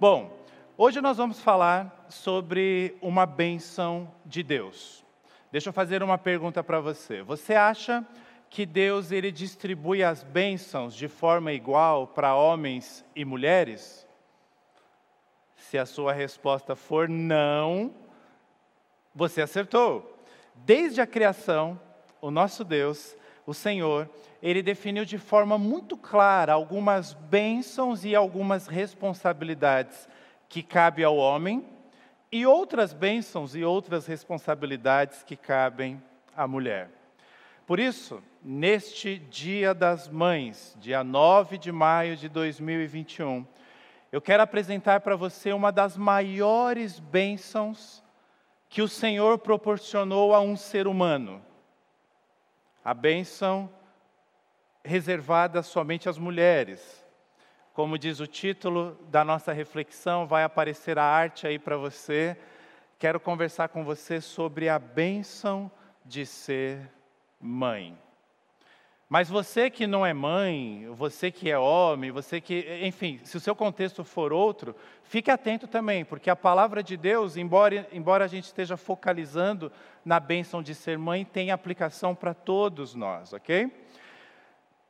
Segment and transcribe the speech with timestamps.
[0.00, 0.30] Bom,
[0.76, 5.04] hoje nós vamos falar sobre uma bênção de Deus.
[5.50, 7.20] Deixa eu fazer uma pergunta para você.
[7.20, 8.06] Você acha
[8.48, 14.06] que Deus ele distribui as bênçãos de forma igual para homens e mulheres?
[15.56, 17.92] Se a sua resposta for não,
[19.12, 20.16] você acertou.
[20.54, 21.76] Desde a criação,
[22.20, 23.16] o nosso Deus,
[23.48, 24.10] o Senhor,
[24.42, 30.06] ele definiu de forma muito clara algumas bênçãos e algumas responsabilidades
[30.50, 31.64] que cabe ao homem
[32.30, 35.98] e outras bênçãos e outras responsabilidades que cabem
[36.36, 36.90] à mulher.
[37.66, 43.46] Por isso, neste Dia das Mães, dia 9 de maio de 2021,
[44.12, 48.04] eu quero apresentar para você uma das maiores bênçãos
[48.68, 51.47] que o Senhor proporcionou a um ser humano.
[52.84, 53.70] A bênção
[54.84, 57.04] reservada somente às mulheres.
[57.74, 62.36] Como diz o título da nossa reflexão, vai aparecer a arte aí para você.
[62.98, 65.70] Quero conversar com você sobre a bênção
[66.04, 66.90] de ser
[67.40, 67.96] mãe.
[69.08, 73.40] Mas você que não é mãe, você que é homem, você que, enfim, se o
[73.40, 78.28] seu contexto for outro, fique atento também, porque a palavra de Deus, embora, embora a
[78.28, 79.72] gente esteja focalizando
[80.04, 83.72] na bênção de ser mãe, tem aplicação para todos nós, ok?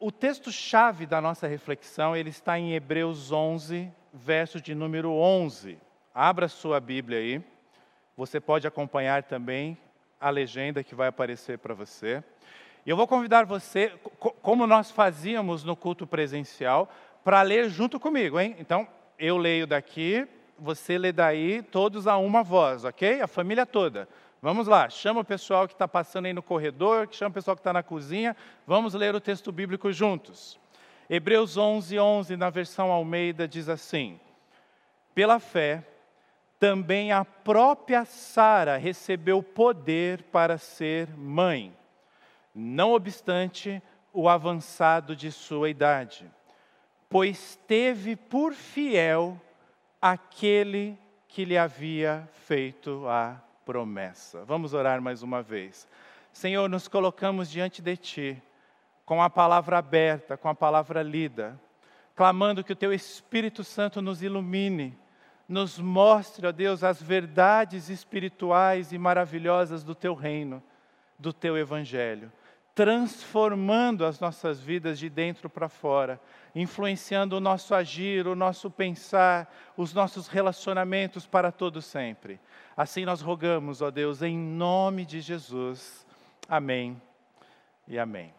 [0.01, 5.79] O texto-chave da nossa reflexão, ele está em Hebreus 11, verso de número 11.
[6.13, 7.41] Abra sua Bíblia aí,
[8.17, 9.79] você pode acompanhar também
[10.21, 12.23] a legenda que vai aparecer para você.
[12.89, 13.93] Eu vou convidar você,
[14.41, 16.91] como nós fazíamos no culto presencial,
[17.23, 18.57] para ler junto comigo, hein?
[18.59, 20.27] Então, eu leio daqui,
[20.59, 23.21] você lê daí, todos a uma voz, ok?
[23.21, 24.09] A família toda.
[24.41, 27.61] Vamos lá, chama o pessoal que está passando aí no corredor, chama o pessoal que
[27.61, 28.35] está na cozinha,
[28.67, 30.59] vamos ler o texto bíblico juntos.
[31.11, 34.19] Hebreus 11, 11, na versão Almeida, diz assim:
[35.15, 35.85] Pela fé,
[36.59, 41.77] também a própria Sara recebeu poder para ser mãe
[42.59, 43.81] não obstante
[44.13, 46.29] o avançado de sua idade,
[47.09, 49.41] pois teve por fiel
[50.03, 50.99] aquele
[51.29, 54.45] que lhe havia feito a promessa.
[54.45, 55.87] Vamos orar mais uma vez.
[56.33, 58.43] Senhor, nos colocamos diante de Ti,
[59.07, 61.59] com a palavra aberta, com a palavra lida,
[62.17, 64.99] clamando que o Teu Espírito Santo nos ilumine,
[65.49, 70.61] nos mostre, ó Deus, as verdades espirituais e maravilhosas do Teu reino,
[71.19, 72.33] do Teu Evangelho
[72.79, 76.21] transformando as nossas vidas de dentro para fora,
[76.55, 82.39] influenciando o nosso agir, o nosso pensar, os nossos relacionamentos para todo sempre.
[82.77, 86.07] Assim nós rogamos, ó Deus, em nome de Jesus.
[86.49, 87.03] Amém
[87.89, 88.33] e amém.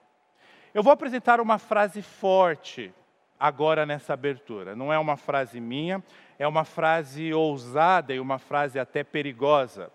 [0.73, 2.93] Eu vou apresentar uma frase forte
[3.37, 4.73] agora nessa abertura.
[4.73, 6.01] Não é uma frase minha,
[6.37, 9.91] é uma frase ousada e uma frase até perigosa.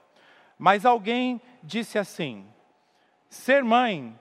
[0.58, 2.46] Mas alguém disse assim:
[3.30, 4.14] ser mãe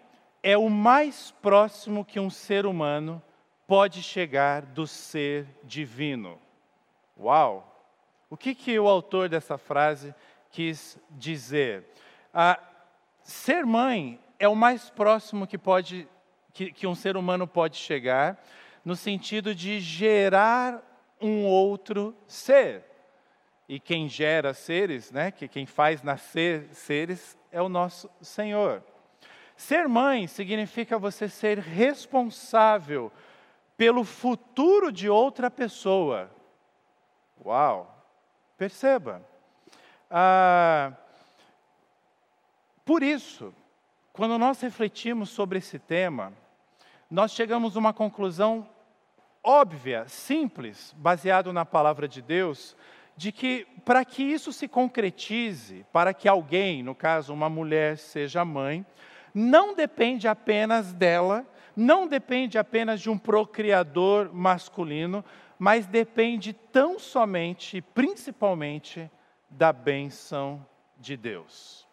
[0.43, 3.23] é o mais próximo que um ser humano
[3.65, 6.37] pode chegar do ser divino.
[7.17, 7.69] Uau!
[8.29, 10.13] O que, que o autor dessa frase
[10.51, 11.85] quis dizer?
[12.33, 12.59] Ah,
[13.21, 16.07] ser mãe é o mais próximo que, pode,
[16.51, 18.43] que, que um ser humano pode chegar,
[18.83, 20.83] no sentido de gerar
[21.21, 22.83] um outro ser.
[23.69, 28.83] E quem gera seres, né, que quem faz nascer seres, é o nosso Senhor.
[29.55, 33.11] Ser mãe significa você ser responsável
[33.77, 36.29] pelo futuro de outra pessoa.
[37.43, 37.89] Uau!
[38.57, 39.21] Perceba.
[40.09, 40.93] Ah,
[42.85, 43.53] por isso,
[44.11, 46.33] quando nós refletimos sobre esse tema,
[47.09, 48.67] nós chegamos a uma conclusão
[49.43, 52.75] óbvia, simples, baseado na palavra de Deus,
[53.15, 58.45] de que para que isso se concretize, para que alguém, no caso uma mulher, seja
[58.45, 58.85] mãe,
[59.33, 61.45] não depende apenas dela,
[61.75, 65.25] não depende apenas de um procriador masculino,
[65.57, 69.09] mas depende tão somente e principalmente
[69.49, 70.65] da benção
[70.97, 71.87] de Deus.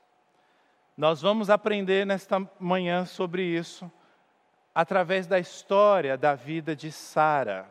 [0.97, 3.91] Nós vamos aprender nesta manhã sobre isso
[4.75, 7.69] através da história da vida de Sara.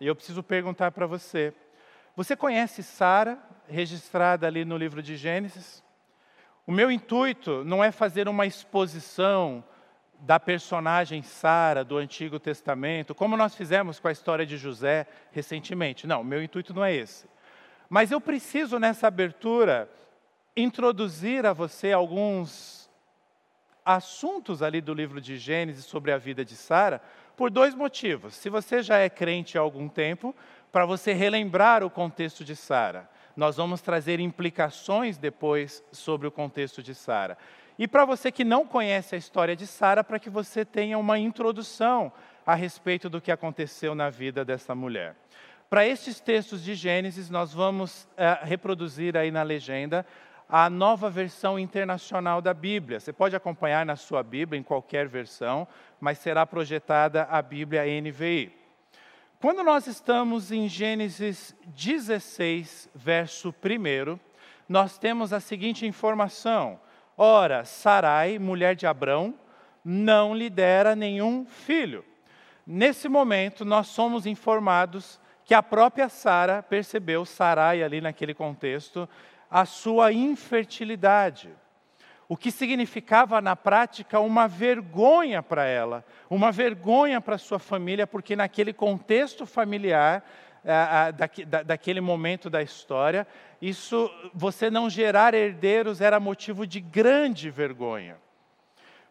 [0.00, 1.52] E eu preciso perguntar para você:
[2.14, 3.38] você conhece Sara,
[3.68, 5.82] registrada ali no livro de Gênesis?
[6.68, 9.64] O meu intuito não é fazer uma exposição
[10.20, 16.06] da personagem Sara do Antigo Testamento, como nós fizemos com a história de José recentemente.
[16.06, 17.26] Não, o meu intuito não é esse.
[17.88, 19.90] Mas eu preciso, nessa abertura,
[20.54, 22.90] introduzir a você alguns
[23.82, 27.00] assuntos ali do livro de Gênesis sobre a vida de Sara,
[27.34, 28.34] por dois motivos.
[28.34, 30.36] Se você já é crente há algum tempo,
[30.70, 33.08] para você relembrar o contexto de Sara.
[33.38, 37.38] Nós vamos trazer implicações depois sobre o contexto de Sara.
[37.78, 41.20] E para você que não conhece a história de Sara, para que você tenha uma
[41.20, 42.12] introdução
[42.44, 45.14] a respeito do que aconteceu na vida dessa mulher.
[45.70, 50.04] Para estes textos de Gênesis, nós vamos uh, reproduzir aí na legenda
[50.48, 52.98] a nova versão internacional da Bíblia.
[52.98, 55.64] Você pode acompanhar na sua Bíblia, em qualquer versão,
[56.00, 58.57] mas será projetada a Bíblia NVI.
[59.40, 64.18] Quando nós estamos em Gênesis 16, verso 1,
[64.68, 66.80] nós temos a seguinte informação:
[67.16, 69.32] Ora, Sarai, mulher de Abrão,
[69.84, 72.04] não lhe dera nenhum filho.
[72.66, 79.08] Nesse momento, nós somos informados que a própria Sara percebeu, Sarai ali naquele contexto,
[79.48, 81.48] a sua infertilidade.
[82.28, 88.36] O que significava na prática uma vergonha para ela, uma vergonha para sua família, porque
[88.36, 90.22] naquele contexto familiar,
[91.64, 93.26] daquele momento da história,
[93.62, 98.16] isso, você não gerar herdeiros era motivo de grande vergonha.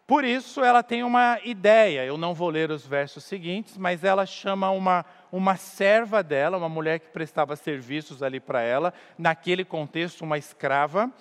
[0.06, 2.06] Por isso, ela tem uma ideia.
[2.06, 6.70] Eu não vou ler os versos seguintes, mas ela chama uma, uma serva dela, uma
[6.70, 11.12] mulher que prestava serviços ali para ela, naquele contexto, uma escrava,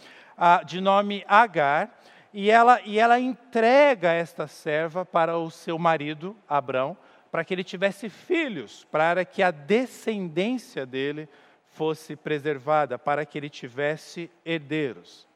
[0.65, 1.91] de nome Agar,
[2.33, 6.97] e ela, e ela entrega esta serva para o seu marido, Abrão,
[7.31, 11.29] para que ele tivesse filhos, para que a descendência dele
[11.73, 15.27] fosse preservada, para que ele tivesse herdeiros.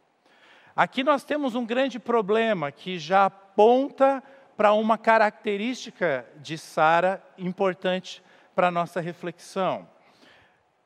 [0.75, 4.23] Aqui nós temos um grande problema que já aponta
[4.57, 8.23] para uma característica de Sara importante
[8.55, 9.89] para a nossa reflexão.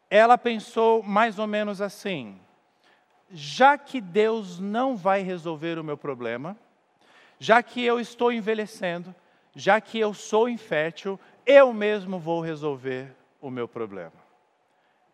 [0.08, 2.40] Ela pensou mais ou menos assim:
[3.34, 6.56] já que Deus não vai resolver o meu problema,
[7.38, 9.12] já que eu estou envelhecendo,
[9.54, 14.12] já que eu sou infértil, eu mesmo vou resolver o meu problema.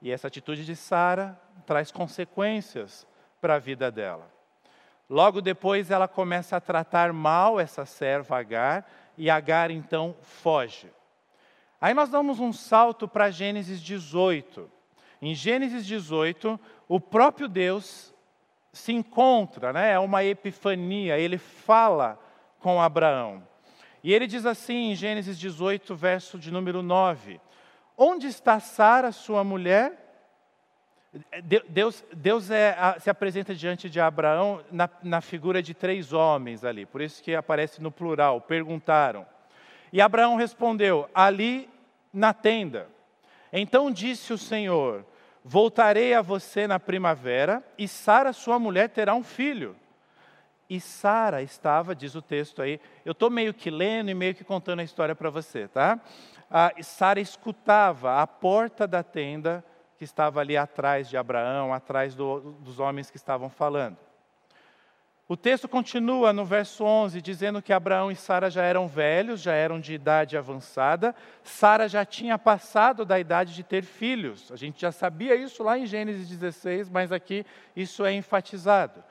[0.02, 3.06] E essa atitude de Sara traz consequências
[3.40, 4.30] para a vida dela.
[5.08, 10.90] Logo depois ela começa a tratar mal essa serva Agar, e Agar então foge.
[11.80, 14.70] Aí nós damos um salto para Gênesis 18.
[15.20, 16.58] Em Gênesis 18,
[16.88, 18.14] o próprio Deus
[18.72, 19.92] se encontra, né?
[19.92, 22.18] é uma epifania, ele fala
[22.58, 23.42] com Abraão.
[24.02, 27.40] E ele diz assim em Gênesis 18, verso de número 9:
[27.96, 30.06] Onde está Sara, sua mulher?
[31.68, 36.86] Deus, Deus é, se apresenta diante de Abraão na, na, figura de três homens ali,
[36.86, 38.40] por isso que aparece no plural.
[38.40, 39.26] Perguntaram.
[39.92, 41.68] E Abraão respondeu: Ali
[42.12, 42.88] na tenda.
[43.52, 45.04] Então disse o Senhor:
[45.44, 49.74] Voltarei a você na primavera, e Sara, sua mulher, terá um filho.
[50.68, 54.44] E Sara estava, diz o texto aí, eu estou meio que lendo e meio que
[54.44, 55.98] contando a história para você, tá?
[56.50, 59.64] Ah, Sara escutava à porta da tenda
[59.96, 63.96] que estava ali atrás de Abraão, atrás do, dos homens que estavam falando.
[65.30, 69.52] O texto continua no verso 11, dizendo que Abraão e Sara já eram velhos, já
[69.52, 71.14] eram de idade avançada.
[71.44, 74.50] Sara já tinha passado da idade de ter filhos.
[74.50, 77.46] A gente já sabia isso lá em Gênesis 16, mas aqui
[77.76, 79.04] isso é enfatizado.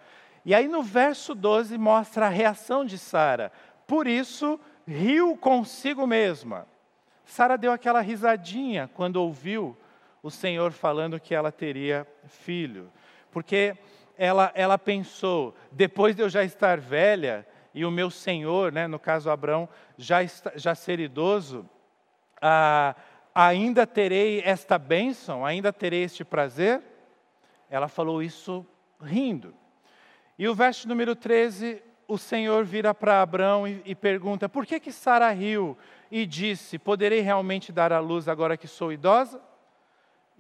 [0.44, 3.50] E aí no verso 12 mostra a reação de Sara.
[3.88, 6.68] Por isso, riu consigo mesma.
[7.23, 9.78] Sara deu aquela risadinha quando ouviu
[10.21, 12.92] o Senhor falando que ela teria filho.
[13.31, 13.78] Porque
[14.21, 18.99] ela, ela pensou, depois de eu já estar velha, e o meu Senhor, né, no
[18.99, 20.19] caso Abraão, já,
[20.56, 21.68] já ser idoso,
[22.42, 22.97] ah,
[23.33, 26.83] ainda terei esta bênção, ainda terei este prazer?
[27.69, 28.66] Ela falou isso
[29.02, 29.54] rindo.
[30.38, 34.81] E o verso número 13, o Senhor vira para Abraão e, e, pergunta: Por que
[34.81, 35.78] que Sara riu
[36.11, 39.42] e disse: Poderei realmente dar à luz agora que sou idosa?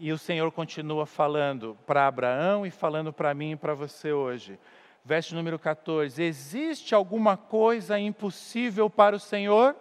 [0.01, 4.57] E o Senhor continua falando para Abraão e falando para mim e para você hoje.
[5.03, 9.75] Verso número 14: Existe alguma coisa impossível para o Senhor?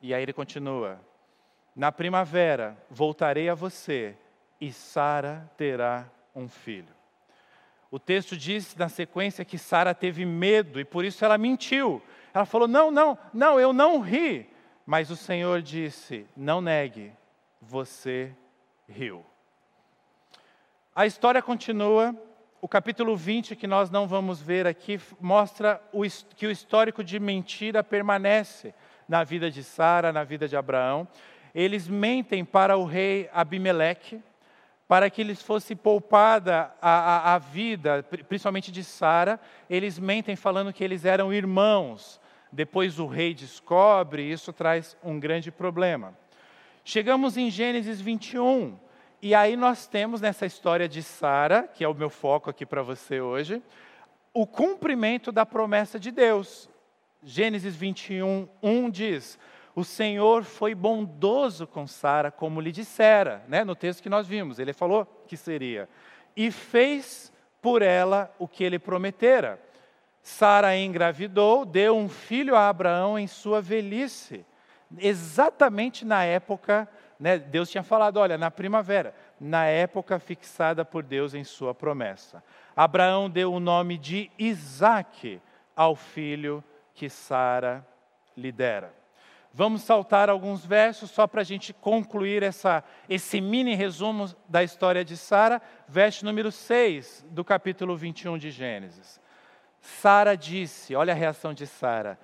[0.00, 1.00] E aí ele continua:
[1.74, 4.16] Na primavera voltarei a você
[4.60, 6.94] e Sara terá um filho.
[7.90, 12.00] O texto diz na sequência que Sara teve medo e por isso ela mentiu.
[12.32, 14.48] Ela falou: Não, não, não, eu não ri.
[14.86, 17.12] Mas o Senhor disse: Não negue,
[17.60, 18.34] você
[18.88, 19.24] riu.
[20.94, 22.14] A história continua.
[22.60, 25.80] O capítulo 20, que nós não vamos ver aqui, mostra
[26.34, 28.74] que o histórico de mentira permanece
[29.08, 31.06] na vida de Sara, na vida de Abraão.
[31.54, 34.20] Eles mentem para o rei Abimeleque,
[34.88, 39.38] para que lhes fosse poupada a, a, a vida, principalmente de Sara.
[39.70, 42.20] Eles mentem falando que eles eram irmãos.
[42.50, 46.12] Depois o rei descobre, e isso traz um grande problema.
[46.90, 48.74] Chegamos em Gênesis 21,
[49.20, 52.80] e aí nós temos nessa história de Sara, que é o meu foco aqui para
[52.80, 53.62] você hoje,
[54.32, 56.66] o cumprimento da promessa de Deus.
[57.22, 59.38] Gênesis 21, 1 diz:
[59.74, 64.58] O Senhor foi bondoso com Sara, como lhe dissera, né, no texto que nós vimos,
[64.58, 65.90] ele falou que seria,
[66.34, 67.30] e fez
[67.60, 69.62] por ela o que ele prometera.
[70.22, 74.42] Sara engravidou, deu um filho a Abraão em sua velhice,
[74.96, 81.34] exatamente na época, né, Deus tinha falado, olha, na primavera, na época fixada por Deus
[81.34, 82.42] em sua promessa.
[82.76, 85.40] Abraão deu o nome de Isaque
[85.76, 86.62] ao filho
[86.94, 87.86] que Sara
[88.36, 88.98] lhe dera.
[89.52, 95.04] Vamos saltar alguns versos só para a gente concluir essa, esse mini resumo da história
[95.04, 95.60] de Sara.
[95.88, 99.20] Verso número 6 do capítulo 21 de Gênesis.
[99.80, 102.18] Sara disse: olha a reação de Sara.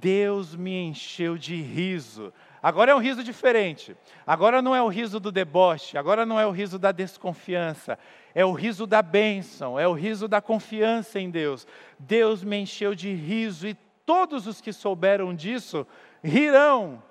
[0.00, 2.32] Deus me encheu de riso.
[2.62, 3.96] Agora é um riso diferente.
[4.26, 7.98] Agora não é o riso do deboche, agora não é o riso da desconfiança,
[8.34, 11.66] é o riso da bênção, é o riso da confiança em Deus.
[11.98, 15.86] Deus me encheu de riso e todos os que souberam disso
[16.22, 17.02] rirão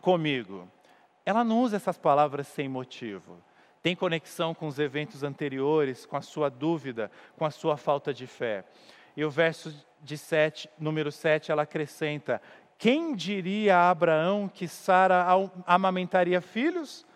[0.00, 0.68] comigo.
[1.24, 3.38] Ela não usa essas palavras sem motivo.
[3.82, 8.26] Tem conexão com os eventos anteriores, com a sua dúvida, com a sua falta de
[8.26, 8.64] fé.
[9.16, 12.40] E o verso de sete, número 7, ela acrescenta:
[12.78, 15.26] Quem diria a Abraão que Sara
[15.66, 17.06] amamentaria filhos?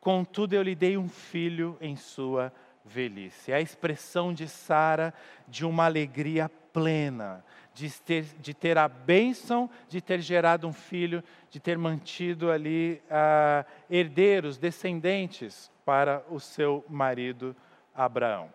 [0.00, 2.52] Contudo, eu lhe dei um filho em sua
[2.84, 3.52] velhice.
[3.52, 5.14] É a expressão de Sara
[5.46, 11.22] de uma alegria plena, de ter, de ter a bênção de ter gerado um filho,
[11.48, 17.54] de ter mantido ali ah, herdeiros, descendentes para o seu marido
[17.94, 18.50] Abraão.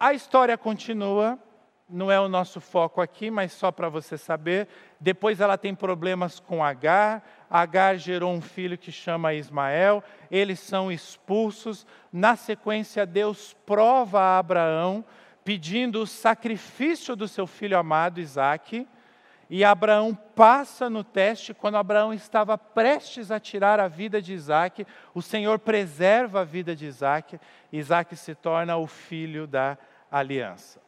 [0.00, 1.38] A história continua,
[1.88, 4.68] não é o nosso foco aqui, mas só para você saber.
[5.00, 7.26] Depois ela tem problemas com Agar.
[7.48, 10.04] Agar gerou um filho que chama Ismael.
[10.30, 11.86] Eles são expulsos.
[12.12, 15.02] Na sequência, Deus prova a Abraão
[15.42, 18.86] pedindo o sacrifício do seu filho amado Isaque.
[19.48, 24.86] E Abraão passa no teste, quando Abraão estava prestes a tirar a vida de Isaque,
[25.14, 27.40] o Senhor preserva a vida de Isaque,
[27.72, 29.78] Isaque se torna o filho da
[30.10, 30.87] aliança.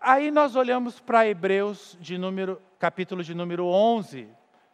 [0.00, 4.26] Aí nós olhamos para Hebreus, de número, capítulo de número 11,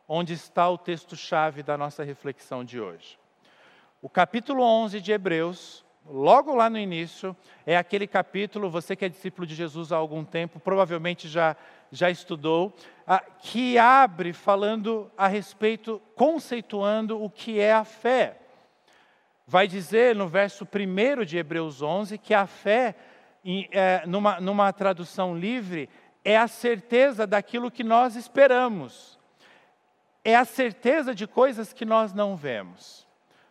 [0.07, 3.19] onde está o texto-chave da nossa reflexão de hoje.
[4.01, 9.09] O capítulo 11 de Hebreus logo lá no início, é aquele capítulo, você que é
[9.09, 11.57] discípulo de Jesus há algum tempo, provavelmente já,
[11.91, 12.73] já estudou,
[13.41, 18.39] que abre falando a respeito, conceituando o que é a fé.
[19.45, 22.95] Vai dizer no verso 1 de Hebreus 11 que a fé,
[23.71, 25.89] é, numa, numa tradução livre,
[26.25, 29.19] é a certeza daquilo que nós esperamos,
[30.25, 33.07] é a certeza de coisas que nós não vemos.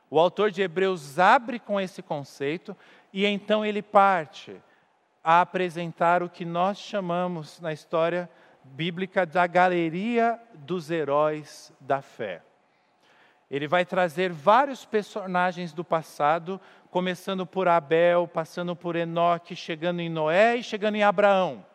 [0.09, 2.75] O autor de Hebreus abre com esse conceito
[3.13, 4.61] e então ele parte
[5.23, 8.29] a apresentar o que nós chamamos na história
[8.63, 12.41] bíblica da galeria dos heróis da fé.
[13.49, 16.59] Ele vai trazer vários personagens do passado,
[16.89, 21.65] começando por Abel, passando por Enoque, chegando em Noé e chegando em Abraão.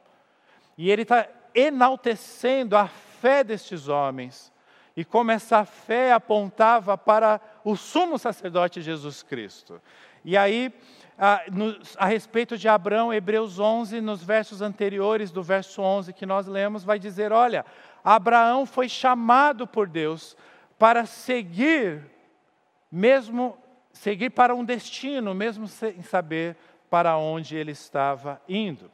[0.77, 4.53] E ele está enaltecendo a fé destes homens
[4.97, 9.81] e como essa fé apontava para o sumo sacerdote Jesus Cristo.
[10.25, 10.73] E aí,
[11.19, 16.27] a, no, a, respeito de Abraão, Hebreus 11, nos versos anteriores do verso 11 que
[16.27, 17.65] nós lemos, vai dizer: olha,
[18.03, 20.37] Abraão foi chamado por Deus
[20.81, 22.03] para seguir,
[22.91, 23.55] mesmo
[23.93, 26.57] seguir para um destino, mesmo sem saber
[26.89, 28.91] para onde ele estava indo.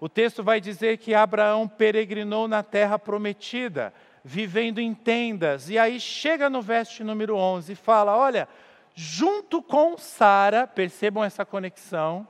[0.00, 3.92] O texto vai dizer que Abraão peregrinou na terra prometida
[4.24, 5.68] vivendo em tendas.
[5.68, 8.48] E aí chega no verso número 11 e fala: olha,
[8.94, 12.26] junto com Sara, percebam essa conexão,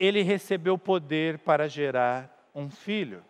[0.00, 3.24] ele recebeu poder para gerar um filho.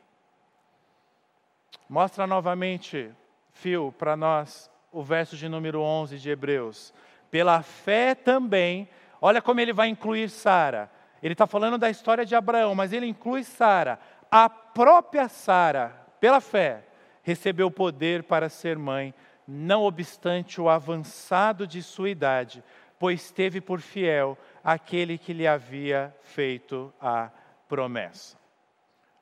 [1.86, 3.12] Mostra novamente,
[3.52, 6.90] Fio, para nós, o verso de número 11 de Hebreus.
[7.30, 8.88] Pela fé também,
[9.20, 10.90] olha como ele vai incluir Sara.
[11.22, 13.98] Ele está falando da história de Abraão, mas ele inclui Sara.
[14.30, 16.82] A própria Sara, pela fé,
[17.22, 19.12] recebeu poder para ser mãe,
[19.46, 22.64] não obstante o avançado de sua idade,
[22.98, 27.30] pois teve por fiel aquele que lhe havia feito a
[27.68, 28.38] promessa.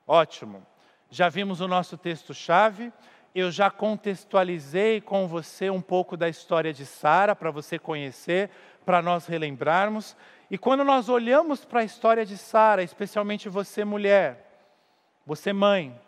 [0.06, 0.64] Ótimo.
[1.10, 2.92] Já vimos o nosso texto-chave.
[3.34, 8.48] Eu já contextualizei com você um pouco da história de Sara, para você conhecer,
[8.86, 10.16] para nós relembrarmos.
[10.48, 14.70] E quando nós olhamos para a história de Sara, especialmente você, mulher,
[15.26, 16.00] você, mãe,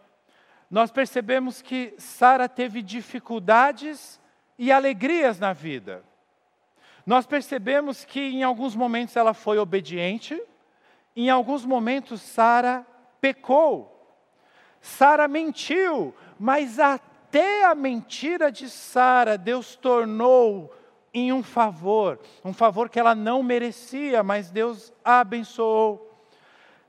[0.70, 4.20] nós percebemos que Sara teve dificuldades
[4.56, 6.04] e alegrias na vida.
[7.04, 10.40] nós percebemos que em alguns momentos ela foi obediente,
[11.14, 12.86] em alguns momentos Sara
[13.20, 13.92] pecou.
[14.80, 16.78] Sara mentiu, mas
[17.36, 20.74] até a mentira de Sara Deus tornou
[21.12, 26.18] em um favor, um favor que ela não merecia, mas Deus a abençoou.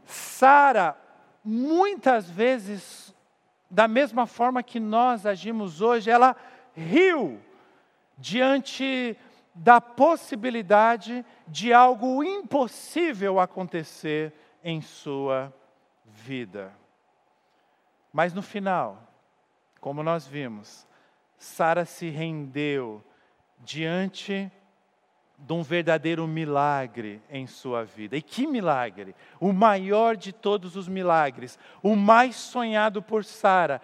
[0.05, 0.97] Sara,
[1.43, 3.13] muitas vezes,
[3.69, 6.33] da mesma forma que nós agimos hoje, ela
[6.73, 7.41] riu
[8.17, 9.17] diante
[9.53, 15.53] da possibilidade de algo impossível acontecer em sua
[16.05, 16.73] vida.
[18.13, 19.06] Mas no final,
[19.79, 20.87] como nós vimos,
[21.37, 23.03] Sara se rendeu
[23.59, 24.51] diante
[25.37, 28.17] de um verdadeiro milagre em sua vida.
[28.17, 29.15] E que milagre!
[29.39, 33.81] O maior de todos os milagres, o mais sonhado por Sara,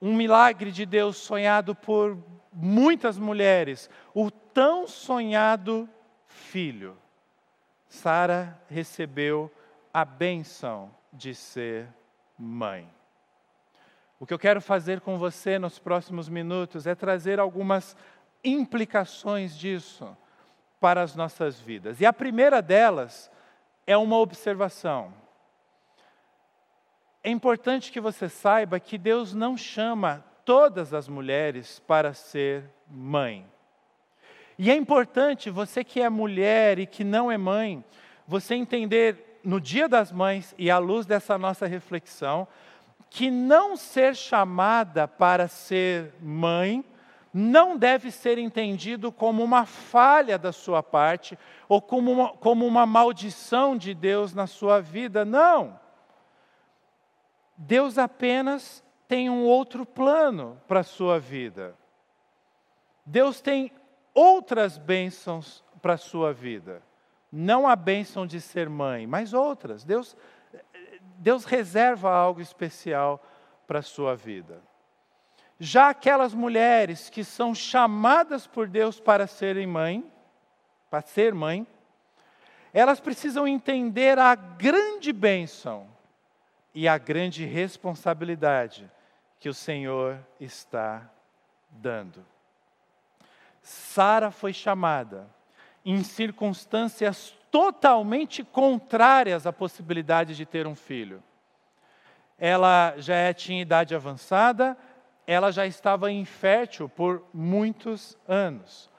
[0.00, 2.16] um milagre de Deus sonhado por
[2.52, 5.88] muitas mulheres, o tão sonhado
[6.26, 6.96] filho.
[7.88, 9.50] Sara recebeu
[9.92, 11.88] a benção de ser
[12.38, 12.88] mãe.
[14.18, 17.96] O que eu quero fazer com você nos próximos minutos é trazer algumas
[18.42, 20.16] implicações disso
[20.80, 22.00] para as nossas vidas.
[22.00, 23.30] E a primeira delas
[23.86, 25.12] é uma observação.
[27.22, 33.46] É importante que você saiba que Deus não chama todas as mulheres para ser mãe.
[34.58, 37.82] E é importante você que é mulher e que não é mãe,
[38.26, 42.46] você entender no Dia das Mães e à luz dessa nossa reflexão,
[43.14, 46.84] que não ser chamada para ser mãe
[47.32, 52.84] não deve ser entendido como uma falha da sua parte ou como uma, como uma
[52.84, 55.24] maldição de Deus na sua vida.
[55.24, 55.78] Não.
[57.56, 61.78] Deus apenas tem um outro plano para a sua vida.
[63.06, 63.70] Deus tem
[64.12, 66.82] outras bênçãos para a sua vida.
[67.30, 69.84] Não a bênção de ser mãe, mas outras.
[69.84, 70.16] Deus,
[71.18, 73.22] Deus reserva algo especial
[73.66, 74.60] para a sua vida.
[75.58, 80.04] Já aquelas mulheres que são chamadas por Deus para serem mãe,
[80.90, 81.66] para ser mãe,
[82.72, 85.86] elas precisam entender a grande bênção
[86.74, 88.90] e a grande responsabilidade
[89.38, 91.08] que o Senhor está
[91.70, 92.24] dando.
[93.62, 95.28] Sara foi chamada
[95.84, 101.22] em circunstâncias totalmente contrárias à possibilidade de ter um filho.
[102.36, 104.76] Ela já tinha idade avançada,
[105.24, 108.90] ela já estava infértil por muitos anos.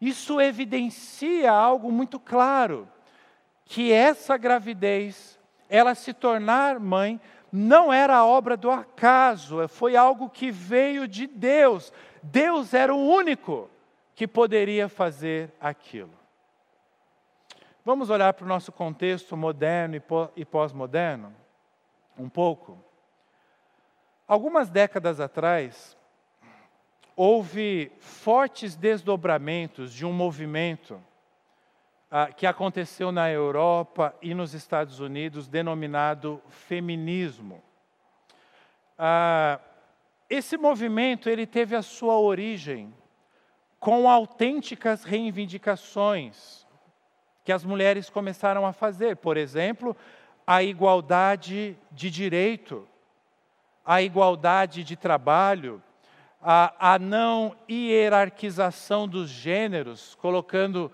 [0.00, 2.88] Isso evidencia algo muito claro,
[3.64, 5.38] que essa gravidez,
[5.70, 7.20] ela se tornar mãe,
[7.52, 11.92] não era obra do acaso, foi algo que veio de Deus.
[12.20, 13.70] Deus era o único
[14.16, 16.21] que poderia fazer aquilo.
[17.84, 20.00] Vamos olhar para o nosso contexto moderno
[20.36, 21.34] e pós-moderno?
[22.16, 22.78] Um pouco.
[24.28, 25.96] Algumas décadas atrás,
[27.16, 31.02] houve fortes desdobramentos de um movimento
[32.08, 37.60] ah, que aconteceu na Europa e nos Estados Unidos, denominado feminismo.
[38.96, 39.58] Ah,
[40.30, 42.94] esse movimento ele teve a sua origem
[43.80, 46.61] com autênticas reivindicações
[47.44, 49.16] que as mulheres começaram a fazer.
[49.16, 49.96] Por exemplo,
[50.46, 52.86] a igualdade de direito
[53.84, 55.82] a igualdade de trabalho,
[56.40, 60.90] a, a não hierarquização dos gêneros, colocando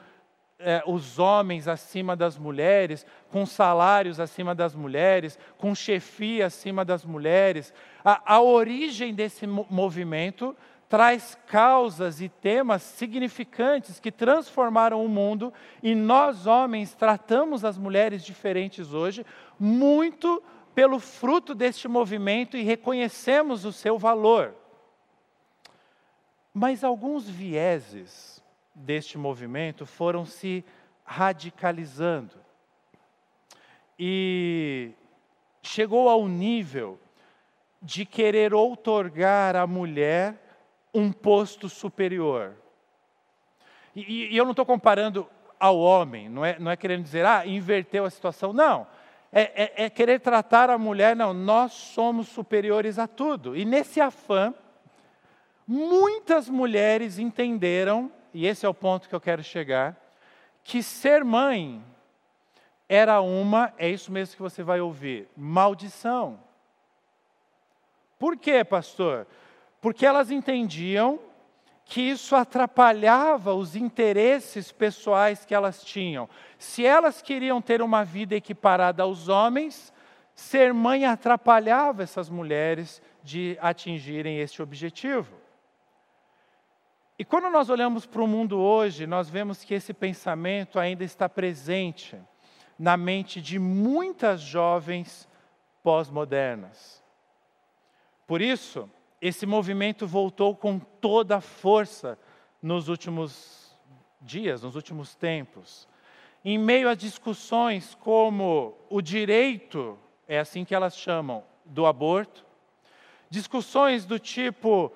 [0.59, 7.05] é, os homens acima das mulheres, com salários acima das mulheres, com chefia acima das
[7.05, 7.73] mulheres.
[8.05, 10.57] A, a origem desse movimento
[10.89, 18.25] traz causas e temas significantes que transformaram o mundo e nós, homens, tratamos as mulheres
[18.25, 19.25] diferentes hoje,
[19.59, 20.43] muito
[20.75, 24.55] pelo fruto deste movimento e reconhecemos o seu valor.
[26.55, 28.43] Mas alguns vieses
[28.75, 30.65] deste movimento foram se
[31.05, 32.35] radicalizando.
[33.99, 34.93] E
[35.63, 36.99] chegou ao nível
[37.83, 40.48] de querer outorgar à mulher
[40.99, 42.55] um posto superior.
[43.95, 47.47] E, e eu não estou comparando ao homem, não é, não é querendo dizer, ah,
[47.47, 48.53] inverteu a situação.
[48.53, 48.87] Não
[49.33, 53.57] é, é, é querer tratar a mulher, não, nós somos superiores a tudo.
[53.57, 54.55] E nesse afã,
[55.67, 59.97] muitas mulheres entenderam, e esse é o ponto que eu quero chegar,
[60.63, 61.83] que ser mãe
[62.89, 66.41] era uma, é isso mesmo que você vai ouvir, maldição.
[68.19, 69.27] Por quê, pastor?
[69.81, 71.21] Porque elas entendiam
[71.85, 76.29] que isso atrapalhava os interesses pessoais que elas tinham.
[76.59, 79.93] Se elas queriam ter uma vida equiparada aos homens,
[80.35, 85.35] ser mãe atrapalhava essas mulheres de atingirem este objetivo.
[87.19, 91.29] E quando nós olhamos para o mundo hoje, nós vemos que esse pensamento ainda está
[91.29, 92.17] presente
[92.79, 95.27] na mente de muitas jovens
[95.83, 97.03] pós-modernas.
[98.27, 98.89] Por isso,
[99.21, 102.19] esse movimento voltou com toda a força
[102.63, 103.77] nos últimos
[104.21, 105.89] dias, nos últimos tempos.
[106.45, 112.45] Em meio a discussões como o direito, é assim que elas chamam, do aborto,
[113.29, 114.93] discussões do tipo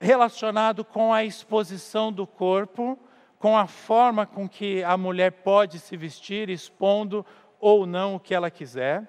[0.00, 2.98] relacionado com a exposição do corpo,
[3.38, 7.24] com a forma com que a mulher pode se vestir, expondo
[7.58, 9.06] ou não o que ela quiser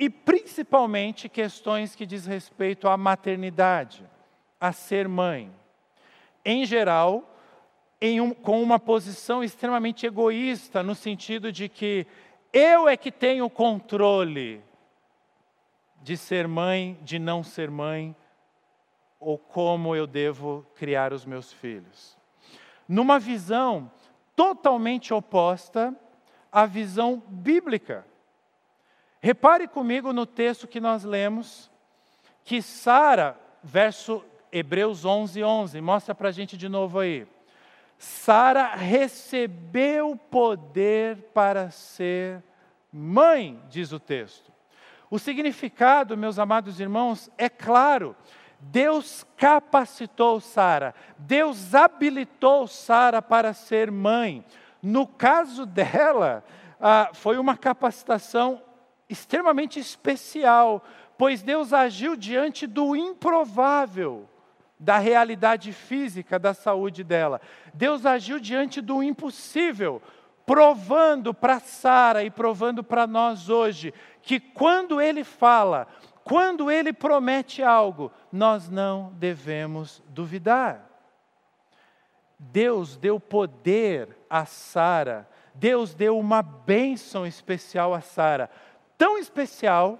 [0.00, 4.02] e principalmente questões que diz respeito à maternidade,
[4.58, 5.52] a ser mãe.
[6.42, 7.36] Em geral,
[8.00, 12.06] em um, com uma posição extremamente egoísta, no sentido de que
[12.50, 14.64] eu é que tenho controle
[16.00, 18.16] de ser mãe, de não ser mãe,
[19.20, 22.16] ou como eu devo criar os meus filhos.
[22.88, 23.92] Numa visão
[24.34, 25.94] totalmente oposta
[26.50, 28.08] à visão bíblica.
[29.20, 31.70] Repare comigo no texto que nós lemos,
[32.42, 37.26] que Sara, verso Hebreus 11, 11, mostra para a gente de novo aí.
[37.98, 42.42] Sara recebeu poder para ser
[42.90, 44.50] mãe, diz o texto.
[45.10, 48.16] O significado, meus amados irmãos, é claro.
[48.58, 54.44] Deus capacitou Sara, Deus habilitou Sara para ser mãe.
[54.82, 56.42] No caso dela,
[56.80, 58.62] ah, foi uma capacitação
[59.10, 60.84] extremamente especial,
[61.18, 64.28] pois Deus agiu diante do improvável
[64.78, 67.40] da realidade física da saúde dela.
[67.74, 70.00] Deus agiu diante do impossível,
[70.46, 73.92] provando para Sara e provando para nós hoje
[74.22, 75.86] que quando ele fala,
[76.24, 80.88] quando ele promete algo, nós não devemos duvidar.
[82.38, 88.48] Deus deu poder a Sara, Deus deu uma bênção especial a Sara
[89.00, 89.98] tão especial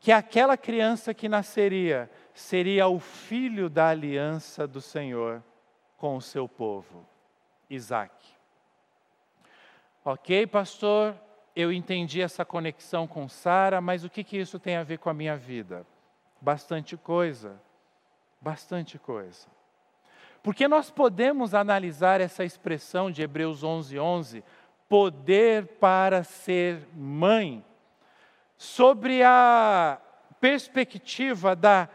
[0.00, 5.40] que aquela criança que nasceria seria o filho da aliança do Senhor
[5.96, 7.06] com o seu povo,
[7.70, 8.12] Isaac.
[10.04, 11.14] Ok, pastor,
[11.54, 15.08] eu entendi essa conexão com Sara, mas o que, que isso tem a ver com
[15.08, 15.86] a minha vida?
[16.40, 17.62] Bastante coisa,
[18.40, 19.46] bastante coisa.
[20.42, 24.44] Porque nós podemos analisar essa expressão de Hebreus 11, 11,
[24.88, 27.64] poder para ser mãe,
[28.62, 29.98] sobre a
[30.40, 31.88] perspectiva da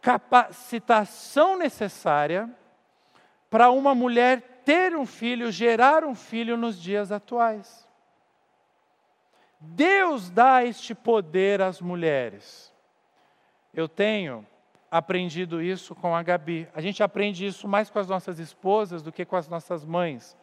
[0.00, 2.48] capacitação necessária
[3.50, 7.88] para uma mulher ter um filho, gerar um filho nos dias atuais.
[9.58, 12.72] Deus dá este poder às mulheres.
[13.74, 14.46] Eu tenho
[14.88, 16.68] aprendido isso com a Gabi.
[16.72, 20.36] A gente aprende isso mais com as nossas esposas do que com as nossas mães.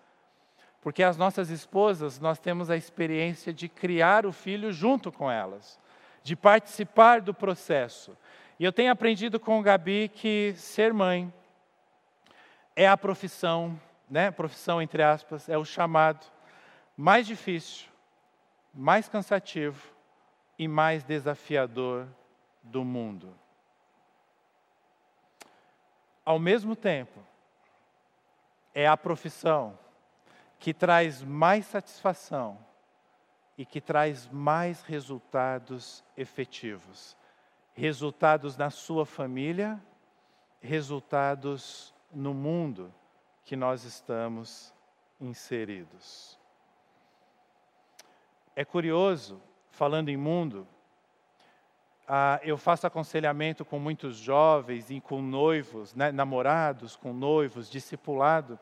[0.83, 5.79] Porque as nossas esposas, nós temos a experiência de criar o filho junto com elas,
[6.21, 8.17] de participar do processo.
[8.59, 11.33] E eu tenho aprendido com o Gabi que ser mãe
[12.75, 16.27] é a profissão, né, profissão entre aspas, é o chamado
[16.97, 17.87] mais difícil,
[18.73, 19.81] mais cansativo
[20.59, 22.07] e mais desafiador
[22.61, 23.33] do mundo.
[26.25, 27.21] Ao mesmo tempo,
[28.75, 29.79] é a profissão
[30.63, 32.57] que traz mais satisfação
[33.57, 37.17] e que traz mais resultados efetivos.
[37.73, 39.77] Resultados na sua família,
[40.61, 42.93] resultados no mundo
[43.43, 44.73] que nós estamos
[45.19, 46.39] inseridos.
[48.55, 50.65] É curioso, falando em mundo,
[52.07, 58.57] ah, eu faço aconselhamento com muitos jovens e com noivos, né, namorados, com noivos, discipulado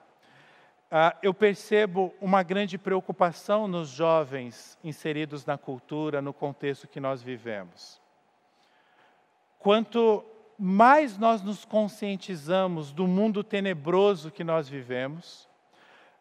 [0.94, 7.24] ah, eu percebo uma grande preocupação nos jovens inseridos na cultura, no contexto que nós
[7.24, 8.02] vivemos.
[9.58, 10.26] Quanto
[10.60, 15.48] mais nós nos conscientizamos do mundo tenebroso que nós vivemos,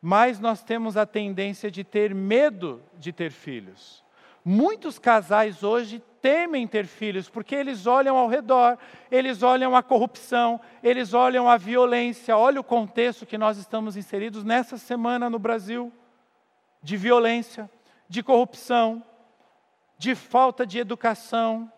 [0.00, 4.04] mais nós temos a tendência de ter medo de ter filhos.
[4.44, 8.78] Muitos casais hoje temem ter filhos, porque eles olham ao redor,
[9.10, 12.36] eles olham a corrupção, eles olham a violência.
[12.36, 15.92] Olha o contexto que nós estamos inseridos nessa semana no Brasil
[16.82, 17.70] de violência,
[18.08, 19.04] de corrupção,
[19.98, 21.70] de falta de educação,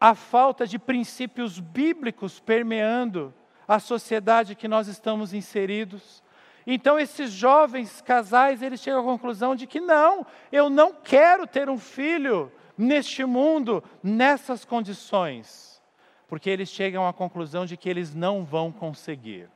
[0.00, 3.34] a falta de princípios bíblicos permeando
[3.68, 6.22] a sociedade que nós estamos inseridos.
[6.66, 11.68] Então, esses jovens casais, eles chegam à conclusão de que não, eu não quero ter
[11.68, 15.82] um filho neste mundo, nessas condições,
[16.26, 19.50] porque eles chegam à conclusão de que eles não vão conseguir.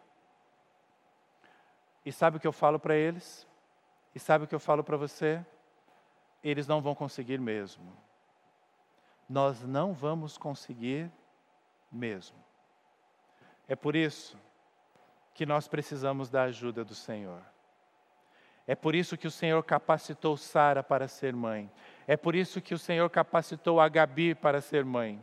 [2.05, 3.47] E sabe o que eu falo para eles?
[4.15, 5.45] E sabe o que eu falo para você?
[6.43, 7.97] Eles não vão conseguir mesmo.
[9.29, 11.11] Nós não vamos conseguir
[11.91, 12.37] mesmo.
[13.67, 14.39] É por isso
[15.33, 17.43] que nós precisamos da ajuda do Senhor.
[18.67, 21.71] É por isso que o Senhor capacitou Sara para ser mãe.
[22.07, 25.21] É por isso que o Senhor capacitou a Gabi para ser mãe.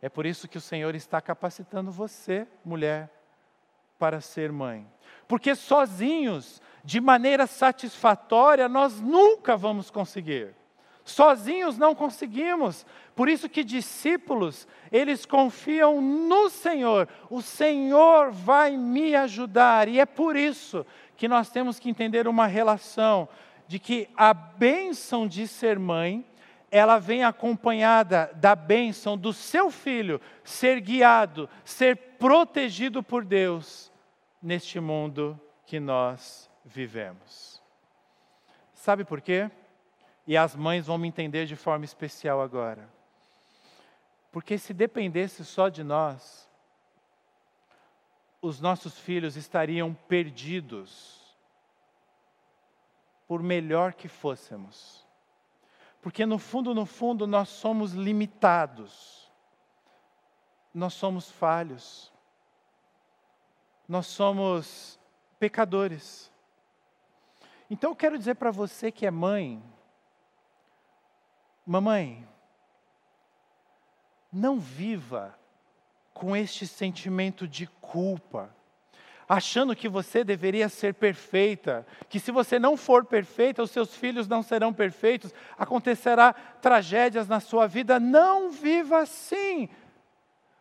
[0.00, 3.10] É por isso que o Senhor está capacitando você, mulher,
[3.98, 4.86] para ser mãe.
[5.26, 10.54] Porque sozinhos, de maneira satisfatória, nós nunca vamos conseguir.
[11.04, 12.84] Sozinhos não conseguimos.
[13.14, 17.08] Por isso que discípulos, eles confiam no Senhor.
[17.30, 19.88] O Senhor vai me ajudar.
[19.88, 20.84] E é por isso
[21.16, 23.28] que nós temos que entender uma relação
[23.66, 26.24] de que a bênção de ser mãe,
[26.70, 33.92] ela vem acompanhada da bênção do seu filho ser guiado, ser protegido por Deus
[34.42, 37.62] neste mundo que nós vivemos.
[38.74, 39.50] Sabe por quê?
[40.26, 42.88] E as mães vão me entender de forma especial agora.
[44.30, 46.46] Porque se dependesse só de nós,
[48.40, 51.25] os nossos filhos estariam perdidos,
[53.26, 55.06] por melhor que fôssemos.
[56.00, 59.30] Porque no fundo, no fundo, nós somos limitados,
[60.72, 62.12] nós somos falhos,
[63.88, 64.98] nós somos
[65.38, 66.30] pecadores.
[67.68, 69.62] Então eu quero dizer para você que é mãe,
[71.68, 72.24] Mamãe,
[74.32, 75.36] não viva
[76.14, 78.54] com este sentimento de culpa,
[79.28, 84.28] achando que você deveria ser perfeita, que se você não for perfeita, os seus filhos
[84.28, 87.98] não serão perfeitos, acontecerá tragédias na sua vida.
[87.98, 89.68] Não viva assim.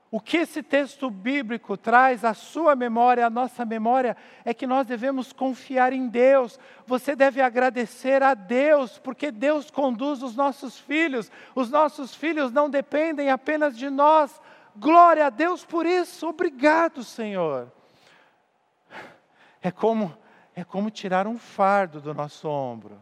[0.10, 4.88] O que esse texto bíblico traz à sua memória, à nossa memória, é que nós
[4.88, 6.58] devemos confiar em Deus.
[6.88, 11.30] Você deve agradecer a Deus, porque Deus conduz os nossos filhos.
[11.54, 14.42] Os nossos filhos não dependem apenas de nós.
[14.78, 16.30] Glória a Deus por isso.
[16.30, 17.75] Obrigado, Senhor.
[19.66, 20.16] É como
[20.56, 23.02] é como tirar um fardo do nosso ombro.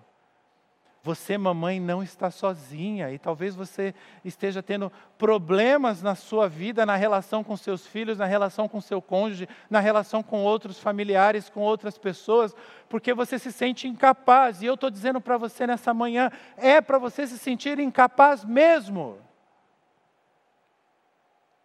[1.04, 6.96] Você, mamãe, não está sozinha e talvez você esteja tendo problemas na sua vida, na
[6.96, 11.60] relação com seus filhos, na relação com seu cônjuge, na relação com outros familiares, com
[11.60, 12.56] outras pessoas,
[12.88, 14.62] porque você se sente incapaz.
[14.62, 19.20] E eu estou dizendo para você nessa manhã: é para você se sentir incapaz mesmo.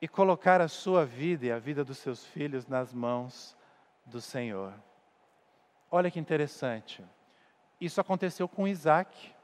[0.03, 3.57] E colocar a sua vida e a vida dos seus filhos nas mãos
[4.05, 4.75] do Senhor.
[5.91, 7.05] Olha que interessante.
[7.81, 9.35] Isso aconteceu com Isaac,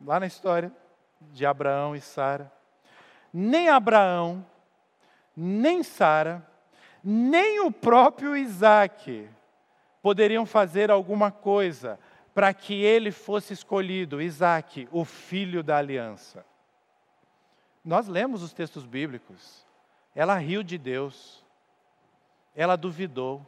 [0.00, 0.72] lá na história
[1.32, 2.50] de Abraão e Sara.
[3.32, 4.46] Nem Abraão,
[5.36, 6.46] nem Sara,
[7.02, 9.28] nem o próprio Isaac
[10.00, 11.98] poderiam fazer alguma coisa
[12.34, 16.44] para que ele fosse escolhido, Isaac, o filho da aliança.
[17.84, 19.64] Nós lemos os textos bíblicos.
[20.14, 21.44] Ela riu de Deus,
[22.54, 23.46] ela duvidou,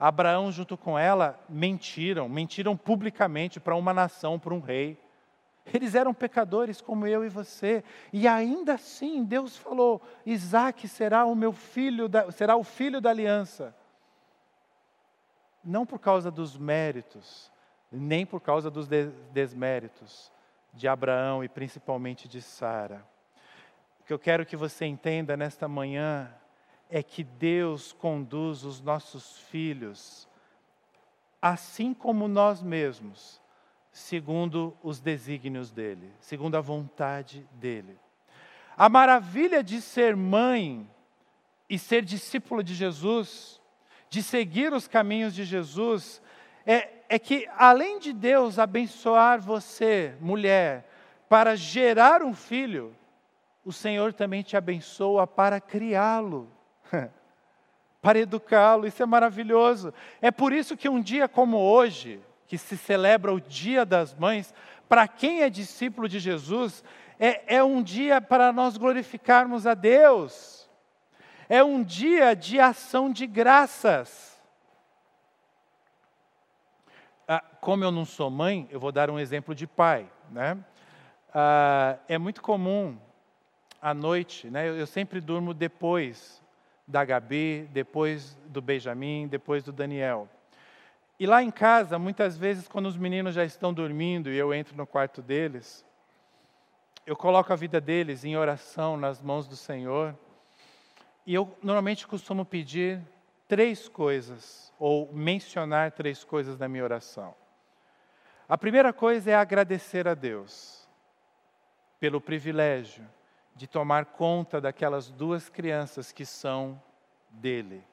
[0.00, 4.98] Abraão, junto com ela, mentiram, mentiram publicamente para uma nação, para um rei.
[5.74, 11.34] Eles eram pecadores como eu e você, e ainda assim Deus falou: Isaac será o
[11.34, 13.76] meu filho, da, será o filho da aliança.
[15.62, 17.52] Não por causa dos méritos,
[17.92, 20.32] nem por causa dos desméritos
[20.72, 23.06] de Abraão e principalmente de Sara.
[24.00, 26.34] O que eu quero que você entenda nesta manhã
[26.90, 30.28] é que Deus conduz os nossos filhos,
[31.40, 33.40] assim como nós mesmos,
[33.92, 37.98] segundo os desígnios dele, segundo a vontade dele.
[38.76, 40.88] A maravilha de ser mãe
[41.68, 43.60] e ser discípula de Jesus,
[44.08, 46.20] de seguir os caminhos de Jesus,
[46.66, 50.88] é, é que além de Deus abençoar você, mulher,
[51.28, 52.96] para gerar um filho,
[53.64, 56.50] o Senhor também te abençoa para criá-lo.
[58.00, 59.92] para educá-lo, isso é maravilhoso.
[60.20, 64.54] É por isso que um dia como hoje, que se celebra o Dia das Mães,
[64.88, 66.82] para quem é discípulo de Jesus,
[67.18, 70.68] é, é um dia para nós glorificarmos a Deus,
[71.48, 74.40] é um dia de ação de graças.
[77.28, 80.10] Ah, como eu não sou mãe, eu vou dar um exemplo de pai.
[80.30, 80.56] Né?
[81.32, 82.98] Ah, é muito comum
[83.80, 86.42] à noite, né, eu, eu sempre durmo depois
[86.90, 90.28] da Gabi, depois do Benjamin, depois do Daniel.
[91.18, 94.76] E lá em casa, muitas vezes, quando os meninos já estão dormindo e eu entro
[94.76, 95.84] no quarto deles,
[97.06, 100.16] eu coloco a vida deles em oração nas mãos do Senhor.
[101.24, 103.00] E eu normalmente costumo pedir
[103.46, 107.34] três coisas, ou mencionar três coisas na minha oração.
[108.48, 110.88] A primeira coisa é agradecer a Deus
[112.00, 113.06] pelo privilégio
[113.60, 116.82] de tomar conta daquelas duas crianças que são
[117.28, 117.84] dele.